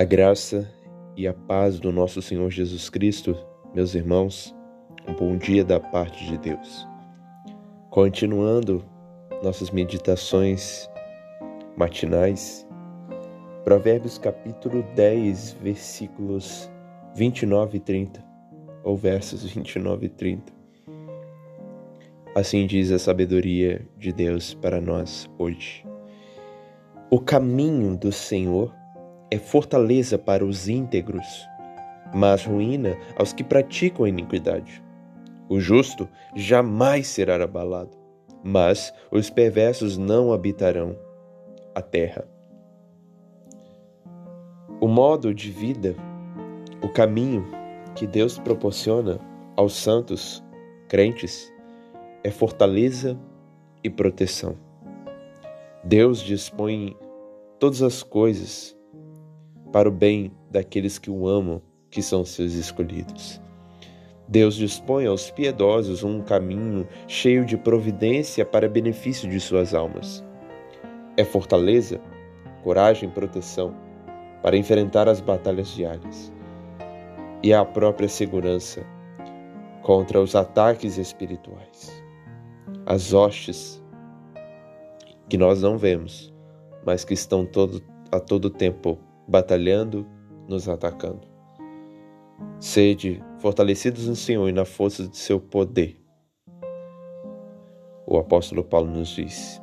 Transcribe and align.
A 0.00 0.04
graça 0.04 0.66
e 1.14 1.28
a 1.28 1.34
paz 1.34 1.78
do 1.78 1.92
nosso 1.92 2.22
Senhor 2.22 2.50
Jesus 2.50 2.88
Cristo, 2.88 3.36
meus 3.74 3.94
irmãos, 3.94 4.56
um 5.06 5.12
bom 5.12 5.36
dia 5.36 5.62
da 5.62 5.78
parte 5.78 6.24
de 6.24 6.38
Deus. 6.38 6.88
Continuando 7.90 8.82
nossas 9.42 9.70
meditações 9.70 10.88
matinais, 11.76 12.66
Provérbios 13.62 14.16
capítulo 14.16 14.82
10, 14.96 15.58
versículos 15.62 16.70
29 17.14 17.76
e 17.76 17.80
30, 17.80 18.24
ou 18.82 18.96
versos 18.96 19.44
29 19.44 20.06
e 20.06 20.08
30. 20.08 20.52
Assim 22.34 22.66
diz 22.66 22.90
a 22.90 22.98
sabedoria 22.98 23.86
de 23.98 24.14
Deus 24.14 24.54
para 24.54 24.80
nós 24.80 25.28
hoje. 25.38 25.84
O 27.10 27.20
caminho 27.20 27.98
do 27.98 28.10
Senhor 28.10 28.79
é 29.30 29.38
fortaleza 29.38 30.18
para 30.18 30.44
os 30.44 30.68
íntegros, 30.68 31.46
mas 32.12 32.44
ruína 32.44 32.96
aos 33.16 33.32
que 33.32 33.44
praticam 33.44 34.04
a 34.04 34.08
iniquidade. 34.08 34.82
O 35.48 35.60
justo 35.60 36.08
jamais 36.34 37.06
será 37.06 37.42
abalado, 37.42 37.96
mas 38.42 38.92
os 39.10 39.30
perversos 39.30 39.96
não 39.96 40.32
habitarão 40.32 40.96
a 41.74 41.80
terra. 41.80 42.26
O 44.80 44.88
modo 44.88 45.34
de 45.34 45.50
vida, 45.50 45.94
o 46.82 46.88
caminho 46.88 47.46
que 47.94 48.06
Deus 48.06 48.38
proporciona 48.38 49.20
aos 49.56 49.74
santos 49.74 50.42
crentes 50.88 51.52
é 52.24 52.30
fortaleza 52.30 53.18
e 53.84 53.90
proteção. 53.90 54.56
Deus 55.84 56.20
dispõe 56.20 56.96
todas 57.58 57.82
as 57.82 58.02
coisas 58.02 58.76
para 59.72 59.88
o 59.88 59.92
bem 59.92 60.32
daqueles 60.50 60.98
que 60.98 61.10
o 61.10 61.26
amam, 61.26 61.62
que 61.90 62.02
são 62.02 62.24
seus 62.24 62.54
escolhidos. 62.54 63.40
Deus 64.28 64.54
dispõe 64.54 65.06
aos 65.06 65.30
piedosos 65.30 66.04
um 66.04 66.22
caminho 66.22 66.86
cheio 67.08 67.44
de 67.44 67.56
providência 67.56 68.44
para 68.44 68.68
benefício 68.68 69.28
de 69.28 69.40
suas 69.40 69.74
almas. 69.74 70.24
É 71.16 71.24
fortaleza, 71.24 72.00
coragem 72.62 73.08
e 73.08 73.12
proteção 73.12 73.74
para 74.40 74.56
enfrentar 74.56 75.08
as 75.08 75.20
batalhas 75.20 75.68
diárias. 75.74 76.32
E 77.42 77.52
é 77.52 77.56
a 77.56 77.64
própria 77.64 78.08
segurança 78.08 78.86
contra 79.82 80.20
os 80.20 80.36
ataques 80.36 80.96
espirituais. 80.96 81.90
As 82.86 83.12
hostes 83.12 83.82
que 85.28 85.36
nós 85.36 85.62
não 85.62 85.76
vemos, 85.76 86.32
mas 86.84 87.04
que 87.04 87.14
estão 87.14 87.44
todo, 87.44 87.82
a 88.12 88.20
todo 88.20 88.48
tempo 88.48 88.98
batalhando, 89.30 90.04
nos 90.48 90.68
atacando. 90.68 91.20
Sede 92.58 93.22
fortalecidos 93.38 94.08
no 94.08 94.16
Senhor 94.16 94.48
e 94.48 94.52
na 94.52 94.64
força 94.64 95.06
de 95.06 95.16
seu 95.16 95.38
poder. 95.38 95.96
O 98.04 98.18
apóstolo 98.18 98.64
Paulo 98.64 98.90
nos 98.90 99.10
diz: 99.10 99.62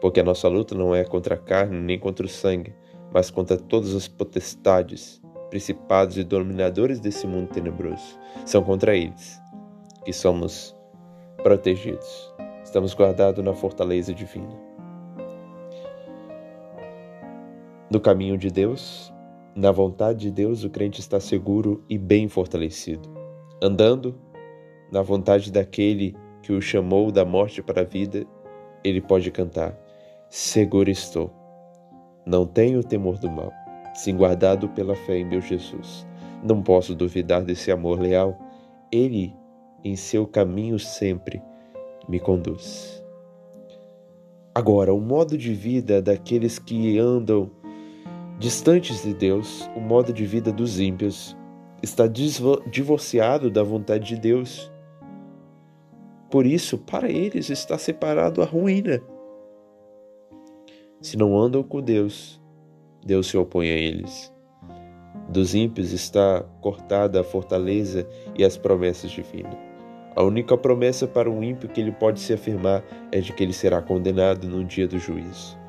Porque 0.00 0.20
a 0.20 0.24
nossa 0.24 0.46
luta 0.46 0.76
não 0.76 0.94
é 0.94 1.02
contra 1.02 1.34
a 1.34 1.38
carne 1.38 1.80
nem 1.80 1.98
contra 1.98 2.24
o 2.24 2.28
sangue, 2.28 2.72
mas 3.12 3.32
contra 3.32 3.56
todas 3.56 3.96
as 3.96 4.06
potestades, 4.06 5.20
principados 5.50 6.16
e 6.16 6.22
dominadores 6.22 7.00
desse 7.00 7.26
mundo 7.26 7.48
tenebroso. 7.48 8.16
São 8.46 8.62
contra 8.62 8.96
eles 8.96 9.40
que 10.04 10.12
somos 10.12 10.74
protegidos. 11.42 12.32
Estamos 12.62 12.94
guardados 12.94 13.44
na 13.44 13.54
fortaleza 13.54 14.14
divina. 14.14 14.73
No 17.94 18.00
caminho 18.00 18.36
de 18.36 18.50
Deus, 18.50 19.14
na 19.54 19.70
vontade 19.70 20.18
de 20.22 20.30
Deus, 20.32 20.64
o 20.64 20.68
crente 20.68 20.98
está 20.98 21.20
seguro 21.20 21.84
e 21.88 21.96
bem 21.96 22.26
fortalecido. 22.28 23.08
Andando 23.62 24.18
na 24.90 25.00
vontade 25.00 25.52
daquele 25.52 26.16
que 26.42 26.52
o 26.52 26.60
chamou 26.60 27.12
da 27.12 27.24
morte 27.24 27.62
para 27.62 27.82
a 27.82 27.84
vida, 27.84 28.26
ele 28.82 29.00
pode 29.00 29.30
cantar: 29.30 29.78
Seguro 30.28 30.90
estou. 30.90 31.32
Não 32.26 32.44
tenho 32.44 32.82
temor 32.82 33.16
do 33.16 33.30
mal, 33.30 33.52
sim 33.94 34.16
guardado 34.16 34.68
pela 34.70 34.96
fé 34.96 35.18
em 35.18 35.24
meu 35.24 35.40
Jesus. 35.40 36.04
Não 36.42 36.64
posso 36.64 36.96
duvidar 36.96 37.44
desse 37.44 37.70
amor 37.70 38.00
leal. 38.00 38.36
Ele, 38.90 39.32
em 39.84 39.94
seu 39.94 40.26
caminho 40.26 40.80
sempre, 40.80 41.40
me 42.08 42.18
conduz. 42.18 43.04
Agora, 44.52 44.92
o 44.92 45.00
modo 45.00 45.38
de 45.38 45.54
vida 45.54 46.02
daqueles 46.02 46.58
que 46.58 46.98
andam 46.98 47.52
Distantes 48.38 49.02
de 49.04 49.14
Deus, 49.14 49.70
o 49.76 49.80
modo 49.80 50.12
de 50.12 50.26
vida 50.26 50.50
dos 50.50 50.80
ímpios 50.80 51.36
está 51.80 52.04
divorciado 52.06 53.48
da 53.48 53.62
vontade 53.62 54.08
de 54.08 54.16
Deus. 54.16 54.72
Por 56.30 56.44
isso, 56.44 56.76
para 56.78 57.08
eles 57.08 57.48
está 57.48 57.78
separado 57.78 58.42
a 58.42 58.44
ruína. 58.44 59.00
Se 61.00 61.16
não 61.16 61.38
andam 61.38 61.62
com 61.62 61.80
Deus, 61.80 62.40
Deus 63.04 63.28
se 63.28 63.36
opõe 63.36 63.68
a 63.68 63.76
eles. 63.76 64.32
Dos 65.28 65.54
ímpios 65.54 65.92
está 65.92 66.44
cortada 66.60 67.20
a 67.20 67.24
fortaleza 67.24 68.06
e 68.36 68.44
as 68.44 68.56
promessas 68.56 69.12
divinas. 69.12 69.56
A 70.16 70.22
única 70.22 70.56
promessa 70.56 71.06
para 71.06 71.30
um 71.30 71.42
ímpio 71.42 71.68
que 71.68 71.80
ele 71.80 71.92
pode 71.92 72.20
se 72.20 72.32
afirmar 72.32 72.84
é 73.12 73.20
de 73.20 73.32
que 73.32 73.42
ele 73.42 73.52
será 73.52 73.80
condenado 73.80 74.48
no 74.48 74.64
dia 74.64 74.88
do 74.88 74.98
juízo. 74.98 75.63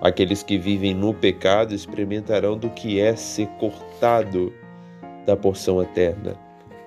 Aqueles 0.00 0.42
que 0.42 0.56
vivem 0.56 0.94
no 0.94 1.12
pecado 1.12 1.74
experimentarão 1.74 2.56
do 2.56 2.70
que 2.70 2.98
é 2.98 3.14
ser 3.14 3.46
cortado 3.58 4.52
da 5.26 5.36
porção 5.36 5.82
eterna. 5.82 6.38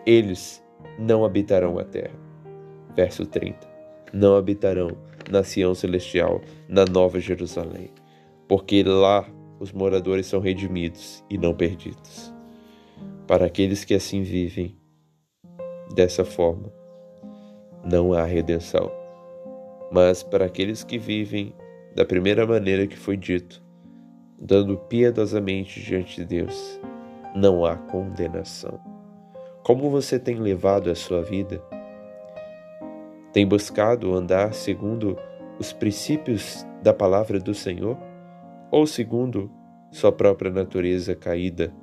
Eles 0.06 0.64
não 0.98 1.24
habitarão 1.24 1.78
a 1.78 1.84
terra. 1.84 2.16
Verso 2.96 3.26
30. 3.26 3.56
Não 4.12 4.36
habitarão 4.36 4.98
na 5.30 5.44
Sião 5.44 5.76
celestial, 5.76 6.42
na 6.68 6.86
Nova 6.86 7.20
Jerusalém, 7.20 7.92
porque 8.48 8.84
lá 8.84 9.26
os 9.60 9.72
moradores 9.72 10.26
são 10.26 10.40
redimidos 10.40 11.24
e 11.30 11.38
não 11.38 11.54
perdidos. 11.54 12.34
Para 13.28 13.46
aqueles 13.46 13.86
que 13.86 13.94
assim 13.94 14.22
vivem, 14.24 14.76
dessa 15.96 16.26
forma, 16.26 16.72
não 17.86 18.14
há 18.14 18.26
redenção. 18.26 18.92
Mas 19.92 20.24
para 20.24 20.46
aqueles 20.46 20.84
que 20.84 20.98
vivem 20.98 21.54
da 21.96 22.04
primeira 22.04 22.46
maneira 22.46 22.88
que 22.88 22.98
foi 22.98 23.16
dito, 23.16 23.64
dando 24.40 24.78
piedosamente 24.78 25.80
diante 25.82 26.16
de 26.18 26.26
Deus, 26.26 26.80
não 27.36 27.66
há 27.66 27.76
condenação. 27.76 28.80
Como 29.64 29.90
você 29.90 30.20
tem 30.20 30.36
levado 30.36 30.90
a 30.90 30.96
sua 30.96 31.22
vida? 31.22 31.62
Tem 33.32 33.48
buscado 33.48 34.14
andar 34.14 34.54
segundo 34.54 35.18
os 35.60 35.72
princípios 35.72 36.66
da 36.82 36.94
palavra 36.94 37.40
do 37.40 37.54
Senhor 37.54 37.98
ou 38.72 38.86
segundo 38.86 39.50
sua 39.92 40.12
própria 40.12 40.52
natureza 40.52 41.16
caída? 41.16 41.74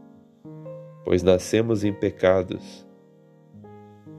Pois 1.04 1.22
nascemos 1.22 1.82
em 1.84 1.92
pecados. 1.92 2.87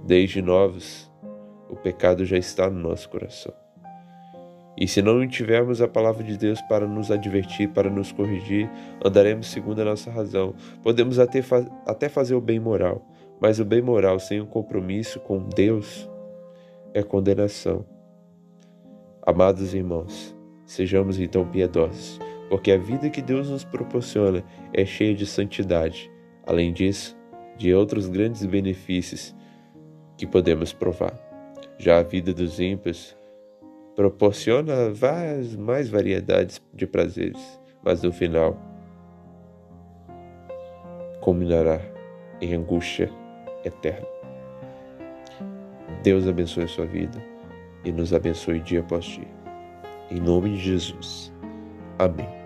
Desde 0.05 0.41
novos, 0.41 1.11
o 1.69 1.75
pecado 1.75 2.25
já 2.25 2.37
está 2.37 2.69
no 2.69 2.79
nosso 2.79 3.07
coração. 3.09 3.53
E 4.81 4.87
se 4.87 4.99
não 4.99 5.27
tivermos 5.27 5.79
a 5.79 5.87
palavra 5.87 6.23
de 6.23 6.35
Deus 6.35 6.59
para 6.63 6.87
nos 6.87 7.11
advertir, 7.11 7.69
para 7.69 7.87
nos 7.87 8.11
corrigir, 8.11 8.67
andaremos 9.05 9.51
segundo 9.51 9.79
a 9.79 9.85
nossa 9.85 10.09
razão. 10.09 10.55
Podemos 10.81 11.19
até, 11.19 11.39
até 11.85 12.09
fazer 12.09 12.33
o 12.33 12.41
bem 12.41 12.59
moral, 12.59 13.07
mas 13.39 13.59
o 13.59 13.63
bem 13.63 13.79
moral 13.79 14.19
sem 14.19 14.41
um 14.41 14.45
compromisso 14.47 15.19
com 15.19 15.37
Deus 15.37 16.09
é 16.95 17.03
condenação. 17.03 17.85
Amados 19.21 19.75
irmãos, 19.75 20.35
sejamos 20.65 21.19
então 21.19 21.47
piedosos, 21.47 22.19
porque 22.49 22.71
a 22.71 22.77
vida 22.79 23.07
que 23.11 23.21
Deus 23.21 23.51
nos 23.51 23.63
proporciona 23.63 24.43
é 24.73 24.83
cheia 24.83 25.13
de 25.13 25.27
santidade. 25.27 26.09
Além 26.43 26.73
disso, 26.73 27.15
de 27.55 27.71
outros 27.71 28.07
grandes 28.07 28.43
benefícios 28.47 29.35
que 30.17 30.25
podemos 30.25 30.73
provar. 30.73 31.13
Já 31.77 31.99
a 31.99 32.03
vida 32.03 32.33
dos 32.33 32.59
ímpios 32.59 33.20
proporciona 33.95 34.89
várias 34.91 35.55
mais 35.55 35.89
variedades 35.89 36.61
de 36.73 36.87
prazeres, 36.87 37.59
mas 37.83 38.01
no 38.03 38.11
final 38.11 38.57
culminará 41.21 41.79
em 42.41 42.53
angústia 42.53 43.09
eterna. 43.63 44.07
Deus 46.03 46.27
abençoe 46.27 46.63
a 46.63 46.67
sua 46.67 46.85
vida 46.85 47.23
e 47.85 47.91
nos 47.91 48.13
abençoe 48.13 48.59
dia 48.59 48.79
após 48.79 49.05
dia. 49.05 49.27
Em 50.09 50.19
nome 50.19 50.51
de 50.51 50.57
Jesus. 50.57 51.31
Amém. 51.99 52.40